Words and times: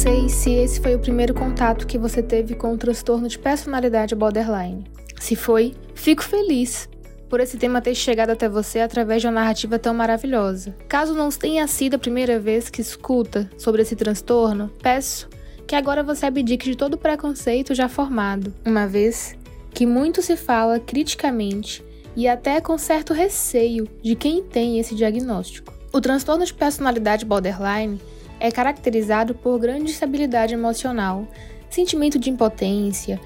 sei 0.00 0.30
se 0.30 0.54
esse 0.54 0.80
foi 0.80 0.94
o 0.94 0.98
primeiro 0.98 1.34
contato 1.34 1.86
que 1.86 1.98
você 1.98 2.22
teve 2.22 2.54
com 2.54 2.72
o 2.72 2.78
transtorno 2.78 3.28
de 3.28 3.38
personalidade 3.38 4.14
borderline. 4.14 4.90
Se 5.20 5.36
foi, 5.36 5.74
fico 5.94 6.24
feliz 6.24 6.88
por 7.28 7.38
esse 7.38 7.58
tema 7.58 7.82
ter 7.82 7.94
chegado 7.94 8.30
até 8.30 8.48
você 8.48 8.80
através 8.80 9.20
de 9.20 9.28
uma 9.28 9.34
narrativa 9.34 9.78
tão 9.78 9.92
maravilhosa. 9.92 10.74
Caso 10.88 11.12
não 11.12 11.28
tenha 11.28 11.66
sido 11.66 11.96
a 11.96 11.98
primeira 11.98 12.40
vez 12.40 12.70
que 12.70 12.80
escuta 12.80 13.50
sobre 13.58 13.82
esse 13.82 13.94
transtorno, 13.94 14.70
peço 14.82 15.28
que 15.66 15.74
agora 15.76 16.02
você 16.02 16.24
abdique 16.24 16.70
de 16.70 16.76
todo 16.76 16.96
preconceito 16.96 17.74
já 17.74 17.86
formado, 17.86 18.54
uma 18.64 18.86
vez 18.86 19.36
que 19.70 19.84
muito 19.84 20.22
se 20.22 20.34
fala 20.34 20.80
criticamente 20.80 21.84
e 22.16 22.26
até 22.26 22.58
com 22.58 22.78
certo 22.78 23.12
receio 23.12 23.86
de 24.02 24.16
quem 24.16 24.42
tem 24.42 24.78
esse 24.78 24.94
diagnóstico. 24.94 25.70
O 25.92 26.00
transtorno 26.00 26.46
de 26.46 26.54
personalidade 26.54 27.26
borderline 27.26 28.00
é 28.40 28.50
caracterizado 28.50 29.34
por 29.34 29.60
grande 29.60 29.90
instabilidade 29.90 30.54
emocional, 30.54 31.28
sentimento 31.68 32.18
de 32.18 32.30
impotência, 32.30 33.20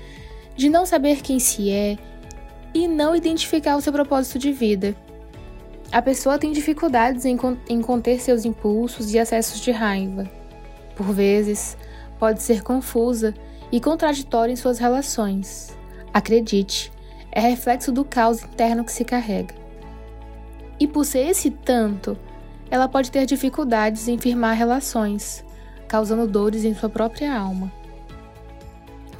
de 0.56 0.68
não 0.68 0.84
saber 0.84 1.22
quem 1.22 1.38
se 1.38 1.70
é 1.70 1.96
e 2.74 2.88
não 2.88 3.14
identificar 3.14 3.76
o 3.76 3.80
seu 3.80 3.92
propósito 3.92 4.38
de 4.38 4.52
vida. 4.52 4.94
A 5.92 6.02
pessoa 6.02 6.38
tem 6.38 6.52
dificuldades 6.52 7.24
em, 7.24 7.38
em 7.68 7.80
conter 7.80 8.20
seus 8.20 8.44
impulsos 8.44 9.14
e 9.14 9.18
acessos 9.18 9.60
de 9.60 9.70
raiva. 9.70 10.28
Por 10.96 11.12
vezes, 11.12 11.76
pode 12.18 12.42
ser 12.42 12.62
confusa 12.62 13.32
e 13.70 13.80
contraditória 13.80 14.52
em 14.52 14.56
suas 14.56 14.78
relações. 14.78 15.76
Acredite, 16.12 16.92
é 17.30 17.40
reflexo 17.40 17.92
do 17.92 18.04
caos 18.04 18.42
interno 18.42 18.84
que 18.84 18.92
se 18.92 19.04
carrega. 19.04 19.54
E 20.78 20.86
por 20.86 21.04
ser 21.04 21.28
esse 21.28 21.50
tanto, 21.50 22.18
ela 22.74 22.88
pode 22.88 23.08
ter 23.08 23.24
dificuldades 23.24 24.08
em 24.08 24.18
firmar 24.18 24.56
relações, 24.56 25.44
causando 25.86 26.26
dores 26.26 26.64
em 26.64 26.74
sua 26.74 26.88
própria 26.88 27.32
alma. 27.32 27.72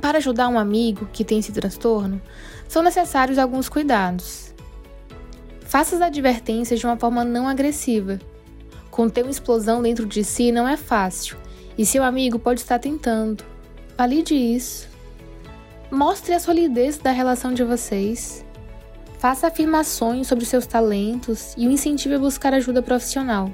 Para 0.01 0.19
ajudar 0.19 0.49
um 0.49 0.59
amigo 0.59 1.09
que 1.13 1.25
tem 1.25 1.39
esse 1.39 1.53
transtorno, 1.53 2.21
são 2.67 2.83
necessários 2.83 3.39
alguns 3.39 3.69
cuidados. 3.69 4.53
Faça 5.61 5.95
as 5.95 6.03
advertências 6.03 6.81
de 6.81 6.85
uma 6.85 6.97
forma 6.97 7.25
não 7.25 7.47
agressiva. 7.47 8.19
Conter 8.91 9.23
uma 9.23 9.31
explosão 9.31 9.81
dentro 9.81 10.05
de 10.05 10.25
si 10.25 10.51
não 10.51 10.67
é 10.67 10.77
fácil, 10.77 11.37
e 11.79 11.87
seu 11.87 12.03
amigo 12.03 12.41
pode 12.41 12.59
estar 12.59 12.81
tentando. 12.81 13.45
Valide 13.97 14.35
isso. 14.35 14.89
Mostre 15.93 16.35
a 16.35 16.41
solidez 16.41 16.99
da 16.99 17.13
relação 17.13 17.55
de 17.55 17.63
vocês. 17.63 18.45
Faça 19.25 19.47
afirmações 19.47 20.27
sobre 20.27 20.45
seus 20.45 20.67
talentos 20.67 21.55
e 21.57 21.67
o 21.67 21.71
incentive 21.71 22.17
a 22.17 22.19
buscar 22.19 22.53
ajuda 22.53 22.83
profissional. 22.83 23.51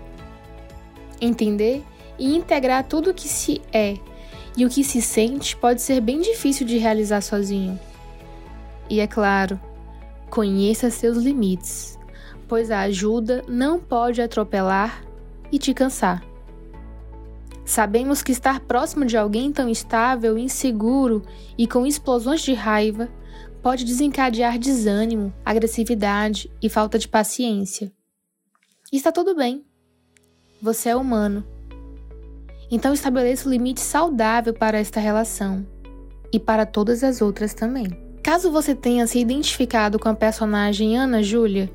Entender 1.21 1.85
e 2.19 2.35
integrar 2.35 2.83
tudo 2.83 3.11
o 3.11 3.15
que 3.15 3.29
se 3.29 3.63
é 3.73 3.97
e 4.57 4.67
o 4.67 4.69
que 4.69 4.83
se 4.83 5.01
sente 5.01 5.57
pode 5.57 5.81
ser 5.81 6.01
bem 6.01 6.21
difícil 6.21 6.67
de 6.67 6.77
realizar 6.77 7.21
sozinho. 7.21 7.79
E 8.89 8.99
é 8.99 9.07
claro, 9.07 9.61
conheça 10.29 10.91
seus 10.91 11.19
limites, 11.19 11.97
pois 12.49 12.73
a 12.73 12.81
ajuda 12.81 13.45
não 13.47 13.79
pode 13.79 14.21
atropelar 14.21 15.05
e 15.53 15.59
te 15.61 15.73
cansar. 15.73 16.21
Sabemos 17.65 18.25
que 18.25 18.33
estar 18.33 18.59
próximo 18.59 19.05
de 19.05 19.17
alguém 19.17 19.53
tão 19.53 19.69
estável, 19.69 20.37
inseguro 20.37 21.23
e 21.57 21.69
com 21.69 21.87
explosões 21.87 22.41
de 22.41 22.55
raiva 22.55 23.09
pode 23.63 23.85
desencadear 23.85 24.59
desânimo, 24.59 25.33
agressividade 25.45 26.51
e 26.63 26.69
falta 26.69 26.99
de 26.99 27.09
paciência. 27.09 27.93
E 28.93 28.97
está 28.97 29.13
tudo 29.13 29.35
bem. 29.35 29.65
Você 30.63 30.89
é 30.89 30.97
humano 30.97 31.45
então 32.71 32.95
estabeleça 32.95 33.49
um 33.49 33.53
limite 33.53 33.81
saudável 33.81 34.55
para 34.55 34.79
esta 34.79 35.01
relação 35.01 35.67
e 36.33 36.39
para 36.39 36.65
todas 36.65 37.03
as 37.03 37.21
outras 37.21 37.53
também. 37.53 37.89
Caso 38.23 38.53
você 38.53 38.75
tenha 38.75 39.07
se 39.07 39.19
identificado 39.19 39.99
com 39.99 40.09
a 40.09 40.15
personagem 40.15 40.97
Ana 40.97 41.23
Júlia 41.23 41.71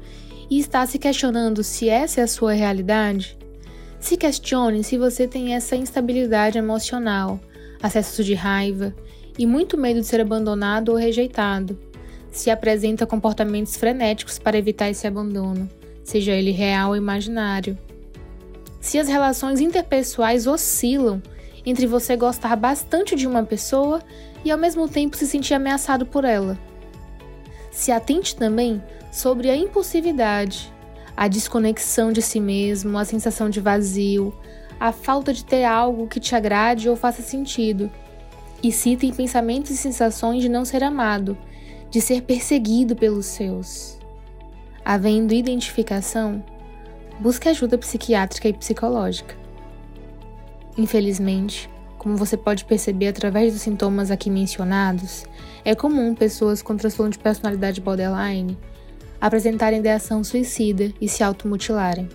e 0.50 0.60
está 0.60 0.86
se 0.86 0.98
questionando 0.98 1.64
se 1.64 1.90
essa 1.90 2.22
é 2.22 2.24
a 2.24 2.28
sua 2.28 2.54
realidade, 2.54 3.38
se 4.00 4.16
questione 4.16 4.84
se 4.84 4.98
você 4.98 5.28
tem 5.28 5.54
essa 5.54 5.76
instabilidade 5.76 6.58
emocional, 6.58 7.40
acessos 7.82 8.26
de 8.26 8.36
raiva 8.36 8.96
e 9.38 9.46
muito 9.46 9.78
medo 9.78 10.02
de 10.02 10.08
ser 10.08 10.22
abandonado 10.22 10.90
ou 10.90 10.96
rejeitado. 10.96 11.78
Se 12.32 12.50
apresenta 12.50 13.06
comportamentos 13.06 13.76
frenéticos 13.76 14.38
para 14.38 14.58
evitar 14.58 14.90
esse 14.90 15.08
abandono, 15.08 15.70
seja 16.04 16.34
ele 16.34 16.52
real 16.52 16.90
ou 16.90 16.96
imaginário 16.96 17.78
se 18.86 19.00
as 19.00 19.08
relações 19.08 19.62
interpessoais 19.62 20.46
oscilam 20.46 21.20
entre 21.66 21.88
você 21.88 22.16
gostar 22.16 22.56
bastante 22.56 23.16
de 23.16 23.26
uma 23.26 23.42
pessoa 23.42 24.00
e 24.44 24.52
ao 24.52 24.60
mesmo 24.60 24.88
tempo 24.88 25.18
se 25.18 25.26
sentir 25.26 25.56
ameaçado 25.56 26.06
por 26.06 26.24
ela. 26.24 26.56
Se 27.72 27.92
atente 27.92 28.36
também 28.36 28.80
sobre 29.12 29.50
a 29.50 29.56
impulsividade, 29.56 30.72
a 31.18 31.28
desconexão 31.28 32.12
de 32.12 32.22
si 32.22 32.40
mesmo, 32.40 32.96
a 32.96 33.04
sensação 33.04 33.50
de 33.50 33.60
vazio, 33.60 34.32
a 34.80 34.92
falta 34.92 35.34
de 35.34 35.44
ter 35.44 35.64
algo 35.64 36.06
que 36.06 36.20
te 36.20 36.36
agrade 36.36 36.88
ou 36.88 36.96
faça 36.96 37.24
sentido. 37.24 37.90
E 38.66 38.72
citem 38.72 39.14
pensamentos 39.14 39.70
e 39.70 39.78
sensações 39.78 40.42
de 40.42 40.50
não 40.50 40.66
ser 40.66 40.84
amado, 40.84 41.38
de 41.92 42.02
ser 42.02 42.24
perseguido 42.24 42.96
pelos 42.96 43.28
seus. 43.28 44.00
Havendo 44.84 45.36
identificação, 45.36 46.44
busque 47.20 47.48
ajuda 47.48 47.78
psiquiátrica 47.78 48.50
e 48.50 48.54
psicológica. 48.54 49.36
Infelizmente, 50.76 51.70
como 52.00 52.18
você 52.18 52.36
pode 52.36 52.66
perceber 52.66 53.10
através 53.10 53.54
dos 53.54 53.62
sintomas 53.62 54.10
aqui 54.10 54.32
mencionados, 54.32 55.26
é 55.64 55.76
comum 55.76 56.16
pessoas 56.16 56.64
com 56.64 56.76
transtorno 56.76 57.12
de 57.12 57.20
personalidade 57.20 57.80
borderline 57.80 58.58
apresentarem 59.22 59.78
ideação 59.78 60.24
suicida 60.24 60.92
e 61.00 61.08
se 61.08 61.24
automutilarem. 61.24 62.10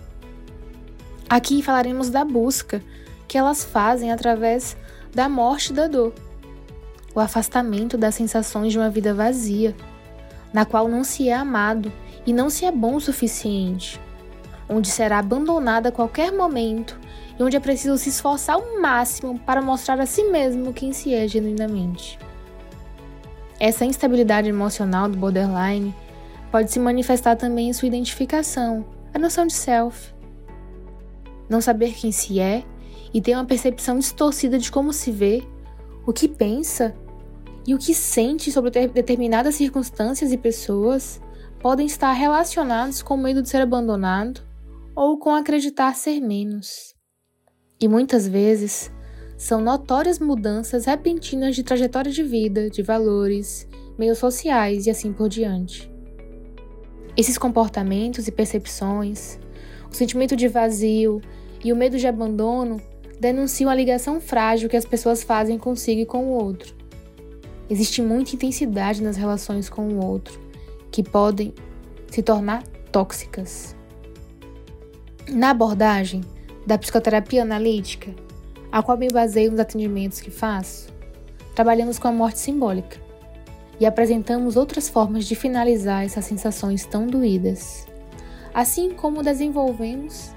Aqui 1.29 1.63
falaremos 1.63 2.11
da 2.11 2.25
busca 2.25 2.83
que 3.29 3.39
elas 3.39 3.63
fazem 3.63 4.11
através 4.11 4.77
da 5.15 5.29
morte 5.29 5.73
da 5.73 5.87
dor, 5.87 6.13
o 7.15 7.21
afastamento 7.21 7.99
das 7.99 8.15
sensações 8.15 8.73
de 8.73 8.79
uma 8.79 8.91
vida 8.91 9.13
vazia, 9.13 9.75
na 10.53 10.65
qual 10.65 10.89
não 10.89 11.05
se 11.05 11.29
é 11.29 11.35
amado 11.35 11.93
e 12.27 12.33
não 12.33 12.51
se 12.51 12.65
é 12.65 12.73
bom 12.73 12.97
o 12.97 13.01
suficiente 13.01 14.01
onde 14.71 14.89
será 14.89 15.19
abandonada 15.19 15.89
a 15.89 15.93
qualquer 15.93 16.31
momento 16.31 16.99
e 17.39 17.43
onde 17.43 17.57
é 17.57 17.61
preciso 17.61 17.99
se 17.99 18.09
esforçar 18.09 18.55
ao 18.55 18.81
máximo 18.81 19.39
para 19.41 19.61
mostrar 19.61 20.01
a 20.01 20.07
si 20.07 20.23
mesmo 20.25 20.73
quem 20.73 20.93
se 20.93 21.13
é 21.13 21.27
genuinamente. 21.27 22.19
Essa 23.59 23.85
instabilidade 23.85 24.49
emocional 24.49 25.09
do 25.09 25.19
borderline 25.19 25.95
pode 26.53 26.71
se 26.71 26.79
manifestar 26.79 27.37
também 27.37 27.69
em 27.69 27.73
sua 27.73 27.89
identificação, 27.89 28.87
a 29.13 29.19
noção 29.19 29.47
de 29.47 29.53
self. 29.53 30.15
Não 31.49 31.61
saber 31.61 31.93
quem 31.93 32.13
se 32.13 32.39
é 32.39 32.63
e 33.13 33.21
ter 33.21 33.35
uma 33.35 33.45
percepção 33.45 33.99
distorcida 33.99 34.57
de 34.57 34.71
como 34.71 34.93
se 34.93 35.11
vê, 35.11 35.43
o 36.07 36.13
que 36.13 36.29
pensa 36.29 36.95
e 37.67 37.75
o 37.75 37.79
que 37.79 37.95
sente 37.95 38.51
sobre 38.51 38.71
determinadas 38.89 39.55
circunstâncias 39.55 40.33
e 40.33 40.37
pessoas 40.37 41.21
podem 41.61 41.87
estar 41.87 42.13
relacionados 42.13 43.03
com 43.03 43.15
o 43.15 43.19
medo 43.19 43.43
de 43.43 43.49
ser 43.49 43.61
abandonado, 43.61 44.41
ou 44.95 45.19
com 45.19 45.35
acreditar 45.35 45.95
ser 45.95 46.21
menos. 46.21 46.95
E 47.81 47.87
muitas 47.87 48.27
vezes 48.27 48.91
são 49.37 49.61
notórias 49.61 50.19
mudanças 50.19 50.85
repentinas 50.85 51.55
de 51.55 51.63
trajetória 51.63 52.11
de 52.11 52.23
vida, 52.23 52.69
de 52.69 52.83
valores, 52.83 53.67
meios 53.99 54.19
sociais 54.19 54.87
e 54.87 54.91
assim 54.91 55.13
por 55.13 55.29
diante. 55.29 55.91
Esses 57.17 57.39
comportamentos 57.39 58.27
e 58.29 58.33
percepções, 58.33 59.39
o 59.91 59.95
sentimento 59.95 60.37
de 60.37 60.49
vazio 60.49 61.21
e 61.65 61.73
o 61.73 61.77
medo 61.77 61.99
de 61.99 62.07
abandono 62.07 62.81
denunciam 63.21 63.71
a 63.71 63.75
ligação 63.75 64.19
frágil 64.19 64.69
que 64.69 64.77
as 64.77 64.87
pessoas 64.87 65.23
fazem 65.23 65.59
consigo 65.59 66.01
e 66.01 66.07
com 66.07 66.25
o 66.25 66.43
outro. 66.43 66.75
Existe 67.69 68.01
muita 68.01 68.35
intensidade 68.35 69.03
nas 69.03 69.17
relações 69.17 69.69
com 69.69 69.87
o 69.87 70.05
outro, 70.05 70.41
que 70.91 71.03
podem 71.03 71.53
se 72.11 72.23
tornar 72.23 72.63
tóxicas. 72.91 73.77
Na 75.29 75.51
abordagem 75.51 76.23
da 76.67 76.79
psicoterapia 76.79 77.43
analítica, 77.43 78.13
a 78.73 78.83
qual 78.83 78.97
me 78.97 79.09
baseio 79.09 79.51
nos 79.51 79.61
atendimentos 79.61 80.21
que 80.21 80.31
faço, 80.31 80.89
trabalhamos 81.55 81.99
com 81.99 82.09
a 82.09 82.13
morte 82.13 82.39
simbólica 82.39 82.99
e 83.79 83.85
apresentamos 83.85 84.57
outras 84.57 84.89
formas 84.89 85.27
de 85.27 85.35
finalizar 85.35 86.05
essas 86.05 86.25
sensações 86.25 86.87
tão 86.87 87.07
doídas, 87.07 87.87
assim 88.55 88.91
como 88.91 89.23
desenvolvemos 89.23 90.33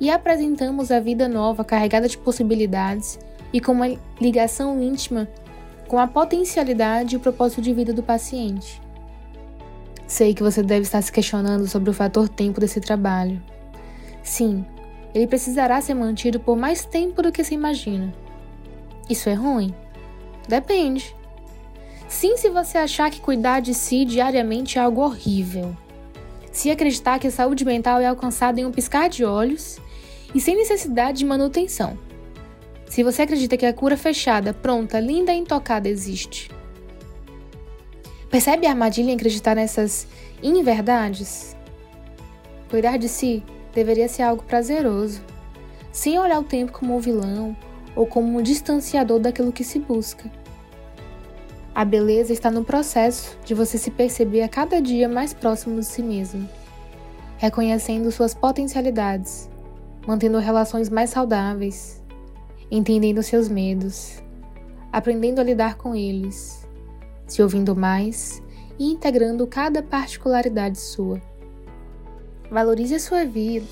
e 0.00 0.10
apresentamos 0.10 0.90
a 0.90 1.00
vida 1.00 1.28
nova 1.28 1.64
carregada 1.64 2.08
de 2.08 2.18
possibilidades 2.18 3.18
e 3.52 3.60
com 3.60 3.72
uma 3.72 3.96
ligação 4.20 4.82
íntima 4.82 5.28
com 5.88 5.98
a 5.98 6.06
potencialidade 6.06 7.14
e 7.14 7.16
o 7.16 7.20
propósito 7.20 7.62
de 7.62 7.72
vida 7.72 7.92
do 7.92 8.02
paciente. 8.02 8.82
Sei 10.06 10.34
que 10.34 10.42
você 10.42 10.62
deve 10.62 10.82
estar 10.82 11.00
se 11.02 11.12
questionando 11.12 11.66
sobre 11.66 11.90
o 11.90 11.94
fator 11.94 12.28
tempo 12.28 12.60
desse 12.60 12.80
trabalho 12.80 13.40
Sim, 14.26 14.66
ele 15.14 15.28
precisará 15.28 15.80
ser 15.80 15.94
mantido 15.94 16.40
por 16.40 16.56
mais 16.56 16.84
tempo 16.84 17.22
do 17.22 17.30
que 17.30 17.44
se 17.44 17.54
imagina. 17.54 18.12
Isso 19.08 19.28
é 19.28 19.34
ruim? 19.34 19.72
Depende. 20.48 21.14
Sim, 22.08 22.36
se 22.36 22.50
você 22.50 22.76
achar 22.76 23.08
que 23.08 23.20
cuidar 23.20 23.60
de 23.60 23.72
si 23.72 24.04
diariamente 24.04 24.78
é 24.78 24.82
algo 24.82 25.00
horrível. 25.00 25.76
Se 26.50 26.72
acreditar 26.72 27.20
que 27.20 27.28
a 27.28 27.30
saúde 27.30 27.64
mental 27.64 28.00
é 28.00 28.06
alcançada 28.06 28.60
em 28.60 28.64
um 28.64 28.72
piscar 28.72 29.08
de 29.08 29.24
olhos 29.24 29.78
e 30.36 30.40
sem 30.40 30.54
necessidade 30.54 31.20
de 31.20 31.24
manutenção. 31.24 31.98
Se 32.84 33.02
você 33.02 33.22
acredita 33.22 33.56
que 33.56 33.64
a 33.64 33.72
cura 33.72 33.96
fechada, 33.96 34.52
pronta, 34.52 35.00
linda 35.00 35.32
e 35.32 35.38
intocada 35.38 35.88
existe. 35.88 36.50
Percebe 38.30 38.66
a 38.66 38.70
armadilha 38.70 39.12
em 39.12 39.14
acreditar 39.14 39.56
nessas 39.56 40.06
inverdades? 40.42 41.56
Cuidar 42.68 42.98
de 42.98 43.08
si 43.08 43.42
deveria 43.74 44.08
ser 44.08 44.24
algo 44.24 44.42
prazeroso, 44.42 45.22
sem 45.90 46.18
olhar 46.18 46.38
o 46.38 46.44
tempo 46.44 46.70
como 46.72 46.94
um 46.94 47.00
vilão 47.00 47.56
ou 47.94 48.06
como 48.06 48.38
um 48.38 48.42
distanciador 48.42 49.18
daquilo 49.18 49.50
que 49.50 49.64
se 49.64 49.78
busca. 49.78 50.30
A 51.74 51.82
beleza 51.82 52.34
está 52.34 52.50
no 52.50 52.62
processo 52.62 53.38
de 53.42 53.54
você 53.54 53.78
se 53.78 53.90
perceber 53.90 54.42
a 54.42 54.48
cada 54.50 54.82
dia 54.82 55.08
mais 55.08 55.32
próximo 55.32 55.80
de 55.80 55.86
si 55.86 56.02
mesmo, 56.02 56.46
reconhecendo 57.38 58.12
suas 58.12 58.34
potencialidades, 58.34 59.48
mantendo 60.06 60.38
relações 60.38 60.88
mais 60.88 61.10
saudáveis, 61.10 62.02
entendendo 62.70 63.22
seus 63.22 63.48
medos, 63.48 64.22
aprendendo 64.92 65.40
a 65.40 65.44
lidar 65.44 65.76
com 65.76 65.94
eles, 65.94 66.66
se 67.26 67.42
ouvindo 67.42 67.74
mais 67.74 68.42
e 68.78 68.90
integrando 68.90 69.46
cada 69.46 69.82
particularidade 69.82 70.78
sua. 70.78 71.20
Valorize 72.50 72.94
a 72.94 73.00
sua 73.00 73.24
vida 73.24 73.66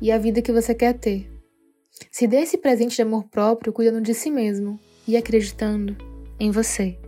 e 0.00 0.10
a 0.10 0.18
vida 0.18 0.42
que 0.42 0.52
você 0.52 0.74
quer 0.74 0.94
ter. 0.94 1.30
Se 2.10 2.26
dê 2.26 2.38
esse 2.38 2.58
presente 2.58 2.96
de 2.96 3.02
amor 3.02 3.24
próprio 3.24 3.72
cuidando 3.72 4.00
de 4.00 4.14
si 4.14 4.30
mesmo 4.30 4.78
e 5.06 5.16
acreditando 5.16 5.96
em 6.40 6.50
você. 6.50 6.98